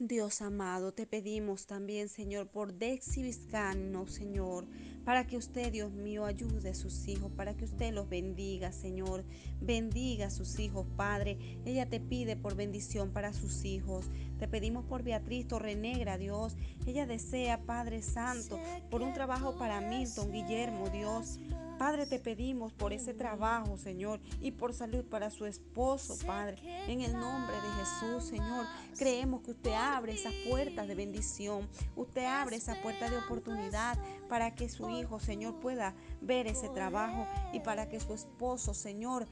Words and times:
Dios 0.00 0.42
amado, 0.42 0.92
te 0.92 1.06
pedimos 1.06 1.66
también, 1.66 2.08
Señor, 2.08 2.48
por 2.48 2.74
Dexi 2.74 3.22
Vizcano, 3.22 4.08
Señor, 4.08 4.66
para 5.04 5.24
que 5.24 5.36
usted, 5.36 5.70
Dios 5.70 5.92
mío, 5.92 6.24
ayude 6.24 6.70
a 6.70 6.74
sus 6.74 7.06
hijos, 7.06 7.30
para 7.36 7.56
que 7.56 7.64
usted 7.64 7.94
los 7.94 8.08
bendiga, 8.08 8.72
Señor. 8.72 9.24
Bendiga 9.60 10.26
a 10.26 10.30
sus 10.30 10.58
hijos, 10.58 10.84
Padre. 10.96 11.38
Ella 11.64 11.88
te 11.88 12.00
pide 12.00 12.34
por 12.36 12.56
bendición 12.56 13.12
para 13.12 13.32
sus 13.32 13.64
hijos. 13.64 14.10
Te 14.40 14.48
pedimos 14.48 14.84
por 14.84 15.04
Beatriz 15.04 15.46
Torrenegra, 15.46 16.18
Dios. 16.18 16.56
Ella 16.86 17.06
desea, 17.06 17.62
Padre 17.62 18.02
Santo, 18.02 18.58
por 18.90 19.00
un 19.00 19.12
trabajo 19.12 19.56
para 19.56 19.80
Milton, 19.80 20.32
Guillermo, 20.32 20.90
Dios. 20.90 21.38
Padre, 21.78 22.06
te 22.06 22.18
pedimos 22.18 22.72
por 22.72 22.92
ese 22.92 23.14
trabajo, 23.14 23.76
Señor, 23.76 24.20
y 24.40 24.52
por 24.52 24.72
salud 24.72 25.04
para 25.04 25.30
su 25.30 25.46
esposo, 25.46 26.16
Padre. 26.26 26.58
En 26.88 27.00
el 27.00 27.12
nombre 27.12 27.54
de 27.56 27.84
Jesús, 27.84 28.24
Señor, 28.24 28.66
creemos 28.96 29.42
que 29.42 29.52
usted 29.52 29.72
abre 29.72 30.14
esa 30.14 30.30
puerta 30.48 30.86
de 30.86 30.94
bendición. 30.94 31.68
Usted 31.96 32.24
abre 32.24 32.56
esa 32.56 32.80
puerta 32.82 33.10
de 33.10 33.18
oportunidad 33.18 33.98
para 34.28 34.54
que 34.54 34.68
su 34.68 34.88
hijo, 34.90 35.20
Señor, 35.20 35.60
pueda 35.60 35.94
ver 36.20 36.46
ese 36.46 36.68
trabajo 36.68 37.26
y 37.52 37.60
para 37.60 37.88
que 37.88 38.00
su 38.00 38.14
esposo, 38.14 38.74
Señor, 38.74 39.26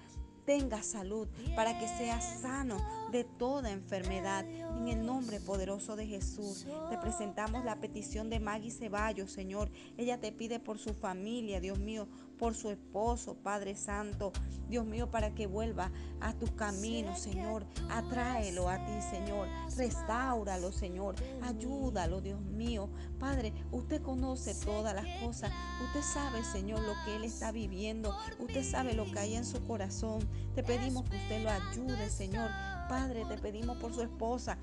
tenga 0.44 0.82
salud, 0.82 1.28
para 1.54 1.78
que 1.78 1.86
sea 1.86 2.20
sano 2.20 2.76
de 3.10 3.24
toda 3.24 3.70
enfermedad. 3.70 4.44
En 4.48 4.88
el 4.88 5.04
nombre 5.04 5.40
poderoso 5.40 5.96
de 5.96 6.06
Jesús, 6.06 6.66
te 6.90 6.98
presentamos 6.98 7.64
la 7.64 7.76
petición 7.76 8.30
de 8.30 8.40
Maggie 8.40 8.70
Ceballos, 8.70 9.30
Señor. 9.30 9.70
Ella 9.96 10.18
te 10.18 10.32
pide 10.32 10.58
por 10.58 10.78
su 10.78 10.94
familia, 10.94 11.60
Dios 11.60 11.78
mío, 11.78 12.08
por 12.32 12.54
su 12.54 12.70
esposo, 12.70 13.34
Padre 13.34 13.76
Santo. 13.76 14.32
Dios 14.68 14.86
mío, 14.86 15.10
para 15.10 15.34
que 15.34 15.46
vuelva 15.46 15.90
a 16.20 16.32
tus 16.34 16.50
caminos, 16.52 17.20
Señor. 17.20 17.66
Atráelo 17.90 18.68
a 18.68 18.84
ti, 18.84 18.92
Señor. 19.10 19.48
Restáuralo, 19.76 20.72
Señor. 20.72 21.14
Ayúdalo, 21.42 22.20
Dios 22.20 22.40
mío. 22.40 22.88
Padre, 23.18 23.52
usted 23.70 24.02
conoce 24.02 24.54
todas 24.54 24.94
las 24.94 25.06
cosas. 25.22 25.52
Usted 25.84 26.02
sabe, 26.02 26.42
Señor, 26.44 26.80
lo 26.80 26.94
que 27.04 27.16
Él 27.16 27.24
está 27.24 27.52
viviendo. 27.52 28.14
Usted 28.38 28.64
sabe 28.64 28.94
lo 28.94 29.04
que 29.04 29.18
hay 29.18 29.34
en 29.34 29.44
su 29.44 29.64
corazón. 29.66 30.20
Te 30.54 30.62
pedimos 30.62 31.08
que 31.08 31.16
usted 31.16 31.44
lo 31.44 31.50
ayude, 31.50 32.08
Señor. 32.10 32.50
Padre, 32.88 33.24
te 33.26 33.38
pedimos 33.38 33.76
por 33.78 33.94
su 33.94 34.02
esposa 34.02 34.58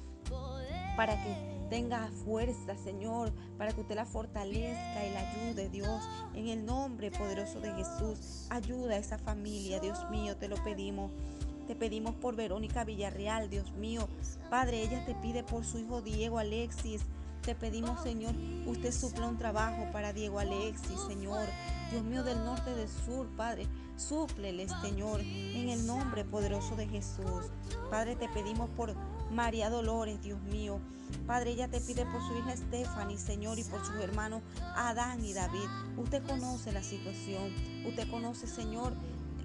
para 0.95 1.16
que 1.23 1.58
tenga 1.70 2.09
fuerza, 2.25 2.75
Señor, 2.84 3.31
para 3.58 3.72
que 3.72 3.81
usted 3.81 3.95
la 3.95 4.06
fortalezca 4.06 5.06
y 5.06 5.14
la 5.14 5.20
ayude, 5.30 5.70
Dios, 5.70 6.03
en 6.34 6.48
el 6.48 6.66
nombre 6.66 7.11
poderoso 7.11 7.59
de 7.59 7.72
Jesús. 7.73 8.48
Ayuda 8.50 8.95
a 8.95 8.98
esa 8.98 9.17
familia, 9.17 9.80
Dios 9.80 10.09
mío, 10.09 10.36
te 10.38 10.48
lo 10.48 10.61
pedimos. 10.64 11.11
Te 11.67 11.76
pedimos 11.76 12.16
por 12.16 12.36
Verónica 12.36 12.84
Villarreal, 12.84 13.50
Dios 13.50 13.72
mío. 13.73 14.08
Padre, 14.50 14.81
ella 14.81 15.06
te 15.06 15.14
pide 15.16 15.44
por 15.44 15.64
su 15.64 15.78
hijo 15.78 16.02
Diego 16.02 16.39
Alexis. 16.39 17.03
Te 17.44 17.53
pedimos, 17.53 18.02
Señor, 18.02 18.33
usted 18.66 18.92
supla 18.92 19.28
un 19.28 19.38
trabajo 19.38 19.86
para 19.92 20.11
Diego 20.11 20.39
Alexis, 20.39 21.00
Señor. 21.08 21.45
Dios 21.92 22.04
mío, 22.04 22.23
del 22.23 22.44
norte 22.44 22.73
del 22.73 22.89
sur, 22.89 23.28
Padre, 23.38 23.67
súplele, 23.95 24.67
Señor, 24.81 25.22
en 25.22 25.70
el 25.70 25.86
nombre 25.86 26.26
poderoso 26.26 26.76
de 26.76 26.88
Jesús. 26.88 27.52
Padre, 27.89 28.16
te 28.16 28.28
pedimos 28.30 28.70
por 28.72 28.95
María 29.31 29.69
Dolores, 29.69 30.22
Dios 30.22 30.41
mío. 30.44 30.80
Padre, 31.25 31.52
ella 31.52 31.67
te 31.67 31.80
pide 31.80 32.05
por 32.05 32.22
su 32.27 32.38
hija 32.38 32.55
Stephanie, 32.55 33.17
Señor, 33.17 33.58
y 33.59 33.63
por 33.63 33.83
sus 33.86 33.95
hermanos 33.95 34.41
Adán 34.75 35.23
y 35.23 35.33
David. 35.33 35.67
Usted 35.97 36.23
conoce 36.23 36.71
la 36.71 36.83
situación. 36.83 37.53
Usted 37.86 38.09
conoce, 38.09 38.47
Señor, 38.47 38.94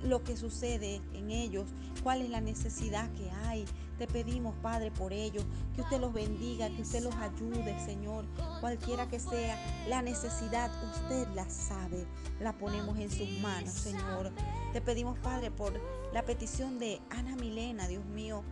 lo 0.05 0.23
que 0.23 0.37
sucede 0.37 1.01
en 1.15 1.31
ellos, 1.31 1.67
cuál 2.03 2.21
es 2.21 2.31
la 2.31 2.41
necesidad 2.41 3.11
que 3.13 3.31
hay. 3.31 3.65
Te 3.99 4.07
pedimos, 4.07 4.55
Padre, 4.57 4.91
por 4.91 5.13
ellos, 5.13 5.45
que 5.75 5.83
usted 5.83 6.01
los 6.01 6.13
bendiga, 6.13 6.69
que 6.69 6.83
usted 6.83 7.03
los 7.03 7.15
ayude, 7.15 7.79
Señor. 7.85 8.25
Cualquiera 8.61 9.09
que 9.09 9.19
sea 9.19 9.57
la 9.89 10.03
necesidad, 10.03 10.71
usted 10.93 11.29
la 11.35 11.49
sabe. 11.49 12.07
La 12.41 12.53
ponemos 12.53 12.99
en 12.99 13.11
sus 13.11 13.29
manos, 13.41 13.73
Señor. 13.73 14.33
Te 14.73 14.81
pedimos, 14.81 15.19
Padre, 15.21 15.51
por 15.51 15.73
la 16.13 16.23
petición 16.25 16.79
de 16.79 17.01
Ana 17.11 17.37
Milena, 17.37 17.87
Dios 17.89 18.05
mío. 18.07 18.43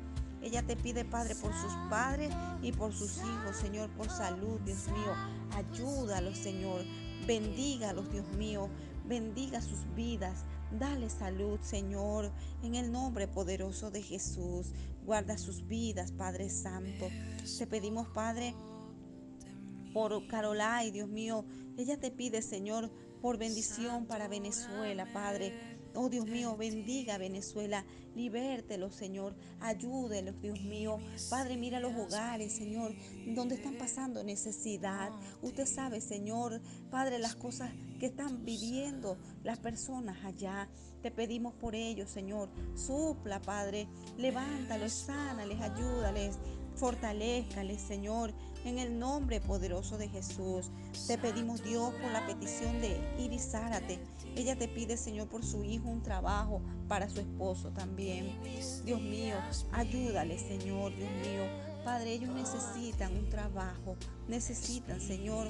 Ella 0.42 0.62
te 0.62 0.76
pide, 0.76 1.04
Padre, 1.04 1.36
por 1.36 1.53
sus 1.54 1.72
padres 1.88 2.34
y 2.62 2.72
por 2.72 2.92
sus 2.92 3.19
hijos, 3.19 3.56
Señor, 3.56 3.91
por 3.91 4.10
salud, 4.10 4.60
Dios 4.64 4.88
mío. 4.88 5.14
Ayúdalos, 5.53 6.36
Señor. 6.36 6.82
Bendígalos, 7.26 8.10
Dios 8.10 8.26
mío. 8.36 8.69
Bendiga 9.04 9.62
sus 9.62 9.86
vidas. 9.94 10.44
Dale 10.78 11.10
salud, 11.10 11.60
Señor, 11.60 12.32
en 12.62 12.75
el 12.75 12.91
nombre 12.91 13.28
poderoso 13.28 13.91
de 13.91 14.02
Jesús. 14.02 14.72
Guarda 15.04 15.38
sus 15.38 15.66
vidas, 15.66 16.10
Padre 16.12 16.50
Santo. 16.50 17.08
Te 17.58 17.66
pedimos, 17.66 18.08
Padre, 18.08 18.54
por 19.92 20.26
Carolai, 20.26 20.91
Dios 20.91 21.08
mío. 21.08 21.44
Ella 21.76 22.00
te 22.00 22.10
pide, 22.10 22.42
Señor, 22.42 22.91
por 23.20 23.38
bendición 23.38 24.06
para 24.06 24.28
Venezuela, 24.28 25.06
Padre. 25.12 25.81
Oh 25.94 26.08
Dios 26.08 26.26
mío, 26.26 26.56
bendiga 26.56 27.16
a 27.16 27.19
Venezuela, 27.19 27.84
libértelo, 28.14 28.91
Señor, 28.91 29.34
ayúdelos, 29.60 30.41
Dios 30.41 30.60
mío. 30.62 30.98
Padre, 31.28 31.56
mira 31.56 31.80
los 31.80 31.94
hogares, 31.94 32.54
Señor, 32.54 32.94
donde 33.26 33.56
están 33.56 33.75
pasando 33.76 34.25
necesidad. 34.25 35.10
Usted 35.42 35.66
sabe, 35.66 36.00
Señor, 36.00 36.62
Padre, 36.91 37.19
las 37.19 37.36
cosas 37.36 37.70
que 38.00 38.06
están 38.06 38.44
viviendo 38.44 39.19
las 39.44 39.58
personas 39.58 40.25
allá. 40.25 40.69
Te 41.02 41.10
pedimos 41.10 41.52
por 41.54 41.75
ellos, 41.75 42.10
Señor. 42.10 42.48
Supla, 42.75 43.41
Padre. 43.42 43.86
Levántalos, 44.16 44.92
sánales, 44.92 45.60
ayúdales. 45.60 46.38
Fortalezcales, 46.75 47.82
Señor, 47.82 48.32
en 48.64 48.78
el 48.78 48.98
nombre 48.98 49.40
poderoso 49.40 49.98
de 49.98 50.08
Jesús. 50.08 50.70
Te 51.06 51.18
pedimos, 51.18 51.62
Dios, 51.62 51.92
por 51.94 52.10
la 52.10 52.26
petición 52.26 52.80
de 52.80 52.98
Iris 53.18 53.50
Zárate. 53.50 53.98
Ella 54.36 54.56
te 54.56 54.68
pide, 54.68 54.96
Señor, 54.96 55.28
por 55.28 55.44
su 55.44 55.64
hijo 55.64 55.88
un 55.88 56.02
trabajo 56.02 56.62
para 56.88 57.08
su 57.08 57.20
esposo 57.20 57.70
también. 57.70 58.38
Dios 58.84 59.00
mío, 59.00 59.36
ayúdale, 59.72 60.38
Señor, 60.38 60.94
Dios 60.96 61.10
mío. 61.22 61.72
Padre, 61.84 62.12
ellos 62.12 62.32
necesitan 62.32 63.16
un 63.16 63.28
trabajo, 63.28 63.96
necesitan, 64.28 65.00
Señor, 65.00 65.48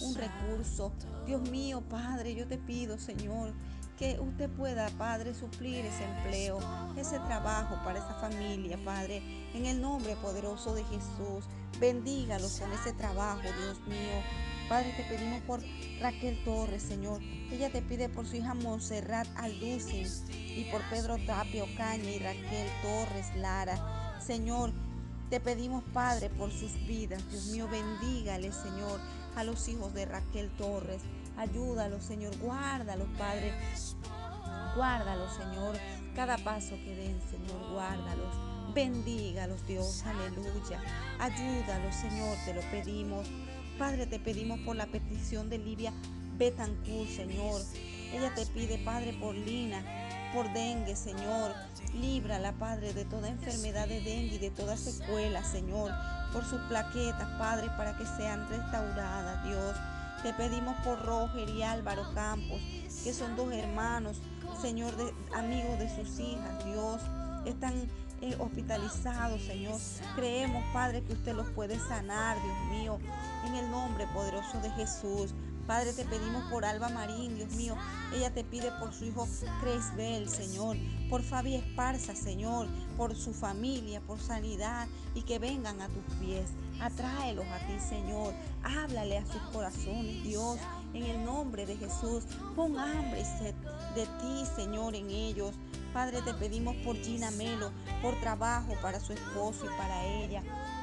un 0.00 0.14
recurso. 0.14 0.92
Dios 1.26 1.48
mío, 1.50 1.82
Padre, 1.90 2.34
yo 2.34 2.46
te 2.46 2.56
pido, 2.56 2.98
Señor, 2.98 3.52
que 3.98 4.18
usted 4.20 4.50
pueda, 4.50 4.88
Padre, 4.98 5.34
suplir 5.34 5.84
ese 5.84 6.04
empleo, 6.04 6.58
ese 6.96 7.18
trabajo 7.20 7.76
para 7.84 7.98
esa 7.98 8.14
familia, 8.14 8.78
Padre, 8.84 9.22
en 9.54 9.66
el 9.66 9.80
nombre 9.80 10.16
poderoso 10.16 10.74
de 10.74 10.84
Jesús. 10.84 11.44
Bendígalos 11.80 12.60
con 12.60 12.72
ese 12.72 12.92
trabajo, 12.92 13.42
Dios 13.42 13.80
mío. 13.86 14.22
Padre, 14.68 14.94
te 14.96 15.04
pedimos 15.04 15.42
por 15.42 15.60
Raquel 16.00 16.42
Torres, 16.44 16.82
Señor. 16.82 17.20
Ella 17.22 17.70
te 17.70 17.82
pide 17.82 18.08
por 18.08 18.26
su 18.26 18.36
hija 18.36 18.54
Monserrat 18.54 19.28
Alducin 19.36 20.06
y 20.30 20.64
por 20.70 20.80
Pedro 20.88 21.16
Tapio 21.26 21.66
Caña 21.76 22.10
y 22.10 22.18
Raquel 22.18 22.68
Torres 22.82 23.34
Lara. 23.36 24.18
Señor, 24.20 24.72
te 25.30 25.40
pedimos, 25.40 25.84
Padre, 25.92 26.30
por 26.30 26.50
sus 26.50 26.72
vidas. 26.86 27.22
Dios 27.30 27.46
mío, 27.46 27.68
bendígale, 27.68 28.52
Señor, 28.52 29.00
a 29.36 29.44
los 29.44 29.68
hijos 29.68 29.92
de 29.92 30.06
Raquel 30.06 30.50
Torres. 30.56 31.02
Ayúdalos, 31.36 32.04
Señor. 32.04 32.36
Guárdalos, 32.38 33.08
Padre. 33.18 33.52
Guárdalos, 34.76 35.32
Señor. 35.34 35.76
Cada 36.14 36.38
paso 36.38 36.76
que 36.84 36.94
den, 36.94 37.20
Señor, 37.30 37.72
guárdalos. 37.72 38.34
Bendígalos, 38.74 39.66
Dios. 39.66 40.04
Aleluya. 40.04 40.80
Ayúdalos, 41.18 41.94
Señor. 41.94 42.36
Te 42.44 42.54
lo 42.54 42.60
pedimos. 42.70 43.26
Padre, 43.78 44.06
te 44.06 44.18
pedimos 44.18 44.60
por 44.60 44.76
la 44.76 44.86
petición 44.86 45.50
de 45.50 45.58
Livia 45.58 45.92
Betancourt, 46.36 47.08
Señor. 47.08 47.60
Ella 48.12 48.32
te 48.34 48.46
pide, 48.46 48.78
Padre, 48.78 49.12
por 49.14 49.34
Lina, 49.34 49.82
por 50.32 50.52
dengue, 50.52 50.94
Señor. 50.94 51.52
Líbrala, 51.94 52.52
Padre, 52.52 52.92
de 52.92 53.04
toda 53.04 53.28
enfermedad 53.28 53.88
de 53.88 54.00
dengue 54.00 54.36
y 54.36 54.38
de 54.38 54.50
toda 54.50 54.76
secuela, 54.76 55.42
Señor. 55.42 55.90
Por 56.32 56.44
sus 56.44 56.60
plaquetas, 56.62 57.28
Padre, 57.38 57.68
para 57.76 57.96
que 57.96 58.06
sean 58.06 58.48
restauradas, 58.48 59.44
Dios. 59.44 59.76
Te 60.24 60.32
pedimos 60.32 60.74
por 60.76 61.04
Roger 61.04 61.50
y 61.50 61.62
Álvaro 61.62 62.02
Campos, 62.14 62.58
que 63.04 63.12
son 63.12 63.36
dos 63.36 63.52
hermanos, 63.52 64.22
Señor, 64.58 64.94
amigos 65.34 65.78
de 65.78 65.94
sus 65.94 66.18
hijas, 66.18 66.64
Dios. 66.64 67.02
Están 67.44 67.74
eh, 68.22 68.34
hospitalizados, 68.38 69.42
Señor. 69.42 69.78
Creemos, 70.16 70.64
Padre, 70.72 71.02
que 71.02 71.12
usted 71.12 71.34
los 71.34 71.50
puede 71.50 71.78
sanar, 71.78 72.38
Dios 72.42 72.56
mío, 72.70 72.98
en 73.46 73.54
el 73.54 73.70
nombre 73.70 74.06
poderoso 74.14 74.58
de 74.62 74.70
Jesús. 74.70 75.34
Padre, 75.66 75.92
te 75.92 76.06
pedimos 76.06 76.42
por 76.50 76.64
Alba 76.64 76.88
Marín, 76.88 77.36
Dios 77.36 77.50
mío. 77.50 77.76
Ella 78.14 78.32
te 78.32 78.44
pide 78.44 78.72
por 78.80 78.94
su 78.94 79.04
hijo 79.04 79.28
Cresbel, 79.60 80.30
Señor. 80.30 80.78
Por 81.10 81.22
Fabi 81.22 81.56
Esparza, 81.56 82.14
Señor. 82.14 82.66
Por 82.96 83.14
su 83.16 83.32
familia, 83.32 84.00
por 84.00 84.20
sanidad. 84.20 84.86
Y 85.14 85.22
que 85.22 85.38
vengan 85.38 85.80
a 85.80 85.88
tus 85.88 86.04
pies. 86.20 86.50
Atráelos 86.80 87.46
a 87.46 87.58
ti, 87.66 87.78
Señor. 87.80 88.34
Háblale 88.62 89.18
a 89.18 89.26
sus 89.26 89.42
corazones, 89.52 90.22
Dios. 90.22 90.58
En 90.92 91.04
el 91.04 91.24
nombre 91.24 91.66
de 91.66 91.76
Jesús. 91.76 92.24
Pon 92.56 92.78
hambre 92.78 93.24
de 93.94 94.06
ti, 94.06 94.44
Señor, 94.56 94.94
en 94.94 95.10
ellos. 95.10 95.54
Padre, 95.94 96.22
te 96.22 96.34
pedimos 96.34 96.74
por 96.78 96.96
Gina 96.96 97.30
Melo, 97.30 97.70
por 98.02 98.18
trabajo 98.18 98.74
para 98.82 98.98
su 98.98 99.12
esposo 99.12 99.64
y 99.64 99.78
para 99.78 100.04
ella. 100.04 100.42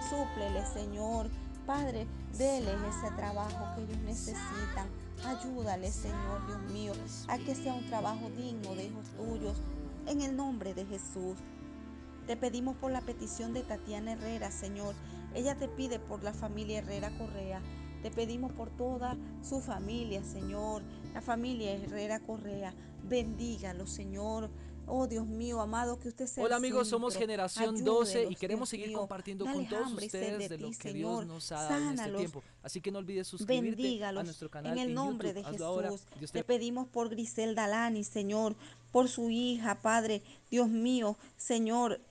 súplele, 0.09 0.65
Señor. 0.65 1.29
Padre, 1.65 2.07
déles 2.37 2.75
ese 2.89 3.13
trabajo 3.15 3.75
que 3.75 3.83
ellos 3.83 3.97
necesitan. 4.05 4.87
Ayúdale, 5.25 5.91
Señor 5.91 6.47
Dios 6.47 6.61
mío, 6.71 6.93
a 7.27 7.37
que 7.37 7.55
sea 7.55 7.73
un 7.73 7.85
trabajo 7.87 8.29
digno 8.37 8.73
de 8.73 8.85
hijos 8.85 9.05
tuyos. 9.17 9.57
En 10.07 10.21
el 10.21 10.35
nombre 10.35 10.73
de 10.73 10.85
Jesús. 10.85 11.37
Te 12.27 12.37
pedimos 12.37 12.77
por 12.77 12.91
la 12.91 13.01
petición 13.01 13.53
de 13.53 13.63
Tatiana 13.63 14.13
Herrera, 14.13 14.51
Señor. 14.51 14.95
Ella 15.33 15.55
te 15.55 15.67
pide 15.67 15.99
por 15.99 16.23
la 16.23 16.33
familia 16.33 16.79
Herrera 16.79 17.17
Correa. 17.17 17.61
Te 18.01 18.11
pedimos 18.11 18.51
por 18.51 18.69
toda 18.69 19.17
su 19.41 19.61
familia, 19.61 20.23
Señor. 20.23 20.83
La 21.13 21.21
familia 21.21 21.71
Herrera 21.71 22.19
Correa. 22.19 22.73
Bendígalo, 23.03 23.85
Señor. 23.85 24.49
Oh 24.87 25.07
Dios 25.07 25.25
mío, 25.25 25.61
amado, 25.61 25.99
que 25.99 26.09
usted 26.09 26.25
sea. 26.25 26.43
Hola 26.43 26.57
amigos, 26.57 26.87
somos 26.89 27.15
Generación 27.15 27.83
12 27.83 28.27
y 28.29 28.35
queremos 28.35 28.67
seguir 28.67 28.91
compartiendo 28.91 29.45
con 29.45 29.67
todos 29.67 29.93
ustedes 29.93 30.49
de, 30.49 30.57
lo 30.57 30.71
que 30.71 30.93
Dios 30.93 31.25
nos 31.25 31.51
ha 31.51 31.63
dado 31.63 31.91
en 31.91 31.99
este 31.99 32.11
tiempo. 32.11 32.43
Así 32.63 32.81
que 32.81 32.91
no 32.91 32.99
olvides 32.99 33.27
suscribirte 33.27 34.03
a 34.03 34.11
nuestro 34.11 34.49
canal. 34.49 34.73
En 34.73 34.79
el 34.79 34.93
nombre 34.93 35.33
de 35.33 35.43
Jesús, 35.43 36.01
te... 36.31 36.43
pedimos 36.43 36.87
por 36.87 37.09
Griselda 37.09 37.67
Lani, 37.67 38.03
Señor, 38.03 38.55
por 38.91 39.07
su 39.07 39.29
hija, 39.29 39.75
Padre, 39.81 40.23
Dios 40.49 40.67
mío, 40.67 41.17
Señor. 41.37 42.01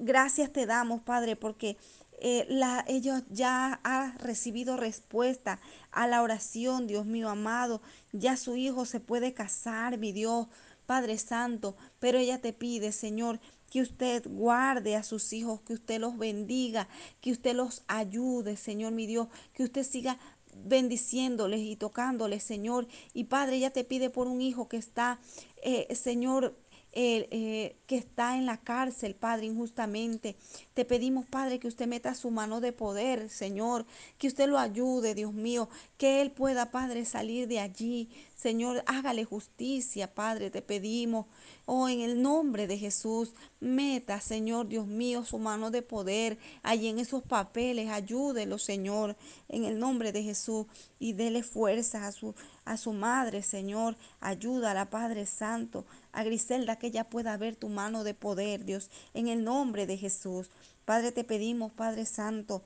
Gracias 0.00 0.52
te 0.52 0.66
damos, 0.66 1.02
Padre, 1.02 1.36
porque 1.36 1.76
eh, 2.18 2.46
la, 2.48 2.84
ellos 2.88 3.22
ya 3.30 3.80
ha 3.84 4.12
recibido 4.18 4.76
respuesta 4.76 5.60
a 5.90 6.06
la 6.06 6.22
oración, 6.22 6.86
Dios 6.86 7.06
mío 7.06 7.28
amado. 7.28 7.82
Ya 8.12 8.36
su 8.36 8.56
hijo 8.56 8.84
se 8.86 9.00
puede 9.00 9.34
casar, 9.34 9.98
mi 9.98 10.12
Dios. 10.12 10.48
Padre 10.86 11.16
Santo, 11.16 11.76
pero 11.98 12.18
ella 12.18 12.42
te 12.42 12.52
pide, 12.52 12.92
Señor, 12.92 13.40
que 13.70 13.80
usted 13.80 14.22
guarde 14.26 14.96
a 14.96 15.02
sus 15.02 15.32
hijos, 15.32 15.60
que 15.62 15.72
usted 15.72 15.98
los 15.98 16.18
bendiga, 16.18 16.88
que 17.20 17.32
usted 17.32 17.54
los 17.54 17.84
ayude, 17.88 18.56
Señor 18.56 18.92
mi 18.92 19.06
Dios, 19.06 19.28
que 19.54 19.64
usted 19.64 19.82
siga 19.82 20.18
bendiciéndoles 20.62 21.60
y 21.60 21.76
tocándoles, 21.76 22.42
Señor. 22.42 22.86
Y 23.12 23.24
Padre, 23.24 23.56
ella 23.56 23.70
te 23.70 23.84
pide 23.84 24.10
por 24.10 24.28
un 24.28 24.40
hijo 24.40 24.68
que 24.68 24.76
está, 24.76 25.18
eh, 25.62 25.92
Señor, 25.94 26.56
eh, 26.96 27.76
que 27.86 27.96
está 27.96 28.36
en 28.36 28.46
la 28.46 28.58
cárcel, 28.58 29.14
Padre, 29.14 29.46
injustamente. 29.46 30.36
Te 30.74 30.84
pedimos, 30.84 31.26
Padre, 31.26 31.58
que 31.58 31.68
usted 31.68 31.86
meta 31.86 32.14
su 32.14 32.30
mano 32.30 32.60
de 32.60 32.72
poder, 32.72 33.28
Señor, 33.30 33.86
que 34.18 34.28
usted 34.28 34.48
lo 34.48 34.58
ayude, 34.58 35.14
Dios 35.14 35.32
mío, 35.32 35.68
que 35.98 36.20
él 36.20 36.30
pueda, 36.30 36.70
Padre, 36.70 37.04
salir 37.04 37.48
de 37.48 37.60
allí. 37.60 38.08
Señor, 38.36 38.82
hágale 38.86 39.24
justicia, 39.24 40.14
Padre, 40.14 40.50
te 40.50 40.62
pedimos. 40.62 41.26
Oh, 41.66 41.88
en 41.88 42.00
el 42.02 42.20
nombre 42.20 42.66
de 42.66 42.76
Jesús, 42.76 43.32
meta, 43.58 44.20
Señor 44.20 44.68
Dios 44.68 44.86
mío, 44.86 45.24
su 45.24 45.38
mano 45.38 45.70
de 45.70 45.80
poder 45.80 46.36
allí 46.62 46.88
en 46.88 46.98
esos 46.98 47.22
papeles. 47.22 47.88
Ayúdelo, 47.88 48.58
Señor, 48.58 49.16
en 49.48 49.64
el 49.64 49.78
nombre 49.78 50.12
de 50.12 50.22
Jesús. 50.22 50.66
Y 50.98 51.14
dele 51.14 51.42
fuerzas 51.42 52.02
a 52.02 52.12
su, 52.12 52.34
a 52.66 52.76
su 52.76 52.92
madre, 52.92 53.42
Señor. 53.42 53.96
Ayúdala, 54.20 54.90
Padre 54.90 55.24
Santo. 55.24 55.86
A 56.14 56.24
Griselda, 56.24 56.76
que 56.76 56.86
ella 56.86 57.10
pueda 57.10 57.36
ver 57.36 57.56
tu 57.56 57.68
mano 57.68 58.04
de 58.04 58.14
poder, 58.14 58.64
Dios, 58.64 58.90
en 59.12 59.28
el 59.28 59.44
nombre 59.44 59.86
de 59.86 59.98
Jesús. 59.98 60.50
Padre, 60.84 61.12
te 61.12 61.24
pedimos, 61.24 61.72
Padre 61.72 62.06
Santo. 62.06 62.62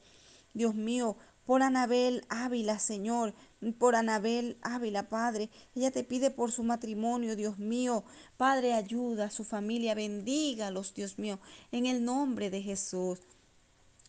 Dios 0.54 0.74
mío, 0.74 1.16
por 1.48 1.62
Anabel 1.62 2.26
Ávila, 2.28 2.78
Señor, 2.78 3.32
por 3.78 3.96
Anabel 3.96 4.58
Ávila, 4.60 5.08
Padre. 5.08 5.48
Ella 5.74 5.90
te 5.90 6.04
pide 6.04 6.30
por 6.30 6.52
su 6.52 6.62
matrimonio, 6.62 7.36
Dios 7.36 7.58
mío. 7.58 8.04
Padre, 8.36 8.74
ayuda 8.74 9.24
a 9.24 9.30
su 9.30 9.44
familia, 9.44 9.94
bendígalos, 9.94 10.92
Dios 10.92 11.18
mío, 11.18 11.38
en 11.72 11.86
el 11.86 12.04
nombre 12.04 12.50
de 12.50 12.60
Jesús. 12.60 13.20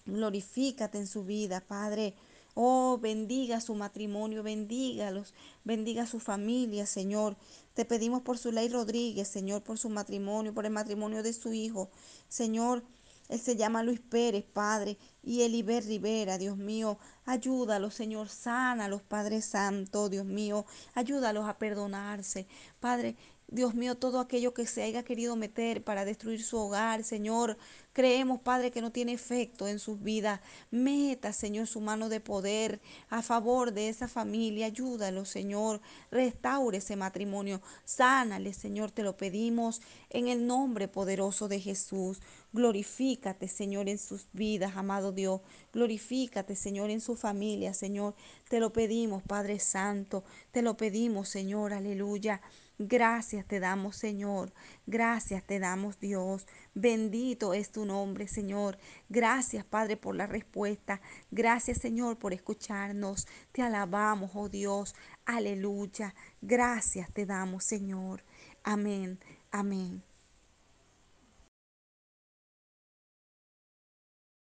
Glorifícate 0.06 0.97
en 0.97 1.07
su 1.07 1.24
vida, 1.24 1.62
Padre. 1.62 2.13
Oh, 2.56 2.98
bendiga 2.98 3.62
su 3.62 3.75
matrimonio, 3.75 4.44
bendígalos, 4.44 5.34
bendiga 5.63 6.06
su 6.06 6.19
familia, 6.19 6.86
Señor. 6.86 7.38
Te 7.74 7.86
pedimos 7.86 8.22
por 8.22 8.38
su 8.38 8.51
ley 8.51 8.69
Rodríguez, 8.69 9.28
Señor, 9.28 9.63
por 9.63 9.78
su 9.78 9.90
matrimonio, 9.90 10.54
por 10.54 10.66
el 10.66 10.72
matrimonio 10.72 11.24
de 11.24 11.34
su 11.34 11.54
hijo. 11.54 11.90
Señor, 12.28 12.84
él 13.30 13.40
se 13.40 13.56
llama 13.56 13.84
Luis 13.84 14.00
Pérez, 14.00 14.44
Padre, 14.44 14.98
y 15.22 15.44
Eliber 15.44 15.86
Rivera, 15.86 16.40
Dios 16.40 16.57
mío. 16.57 16.98
Ayúdalos, 17.25 17.94
Señor, 17.94 18.28
sánalos, 18.28 19.04
Padre 19.04 19.42
Santo, 19.44 20.10
Dios 20.10 20.25
mío. 20.25 20.66
Ayúdalos 20.95 21.48
a 21.48 21.60
perdonarse. 21.60 22.48
Padre, 22.80 23.16
Dios 23.51 23.74
mío, 23.74 23.96
todo 23.96 24.19
aquello 24.19 24.54
que 24.54 24.68
se 24.68 24.84
haya 24.84 25.04
querido 25.04 25.36
meter 25.36 25.84
para 25.84 26.06
destruir 26.06 26.44
su 26.44 26.56
hogar, 26.57 27.04
Señor, 27.04 27.57
creemos, 27.94 28.40
Padre, 28.42 28.69
que 28.69 28.80
no 28.80 28.92
tiene 28.92 29.13
efecto 29.13 29.68
en 29.68 29.80
sus 29.80 30.04
vidas. 30.04 30.40
Meta, 30.69 31.34
Señor, 31.34 31.66
su 31.66 31.81
mano 31.81 32.10
de 32.10 32.19
poder 32.19 32.80
a 33.10 33.24
favor 33.24 33.74
de 33.74 33.90
esa 33.90 34.07
familia. 34.07 34.68
Ayúdalo, 34.68 35.25
Señor. 35.25 35.81
Restaure 36.12 36.78
ese 36.78 36.96
matrimonio. 36.96 37.60
Sánale, 37.86 38.54
Señor, 38.54 38.92
te 38.92 39.01
lo 39.01 39.18
pedimos 39.18 39.81
en 40.12 40.28
el 40.28 40.45
nombre 40.45 40.88
poderoso 40.88 41.48
de 41.48 41.60
Jesús. 41.60 42.22
Glorifícate, 42.54 43.48
Señor, 43.48 43.90
en 43.90 43.98
sus 43.98 44.28
vidas, 44.31 44.78
amado 44.78 45.12
Dios. 45.12 45.42
Glorifícate, 45.74 46.56
Señor, 46.56 46.92
en 46.92 47.02
su 47.02 47.16
familia, 47.16 47.74
Señor. 47.74 48.13
Te 48.48 48.60
lo 48.60 48.72
pedimos, 48.72 49.24
Padre 49.24 49.60
Santo. 49.60 50.24
Te 50.52 50.62
lo 50.62 50.78
pedimos, 50.78 51.30
Señor. 51.30 51.74
Aleluya. 51.74 52.42
Gracias 52.81 53.46
te 53.46 53.60
damos, 53.60 53.98
Señor. 53.98 54.54
Gracias 54.88 55.44
te 55.44 55.60
damos, 55.60 56.00
Dios. 56.00 56.48
Bendito 56.74 57.54
es 57.54 57.74
tu 57.74 57.84
nombre, 57.84 58.26
Señor. 58.30 58.78
Gracias, 59.10 59.66
Padre, 59.66 59.98
por 59.98 60.16
la 60.16 60.28
respuesta. 60.28 61.02
Gracias, 61.30 61.80
Señor, 61.80 62.18
por 62.18 62.31
escucharnos. 62.34 63.28
Te 63.52 63.62
alabamos, 63.62 64.31
oh 64.34 64.48
Dios. 64.48 64.96
Aleluya. 65.26 66.16
Gracias 66.42 67.12
te 67.12 67.26
damos, 67.26 67.66
Señor. 67.66 68.24
Amén. 68.64 69.20
Amén. 69.52 70.08